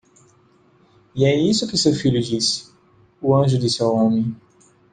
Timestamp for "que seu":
1.67-1.93